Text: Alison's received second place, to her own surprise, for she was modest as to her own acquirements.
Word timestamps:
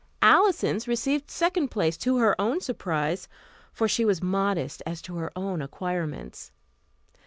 Alison's 0.23 0.87
received 0.87 1.29
second 1.29 1.67
place, 1.69 1.95
to 1.97 2.17
her 2.17 2.33
own 2.41 2.59
surprise, 2.59 3.27
for 3.71 3.87
she 3.87 4.03
was 4.03 4.19
modest 4.19 4.81
as 4.83 4.99
to 5.03 5.17
her 5.17 5.31
own 5.35 5.61
acquirements. 5.61 6.51